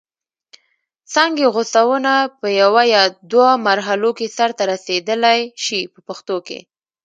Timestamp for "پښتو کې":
6.07-6.59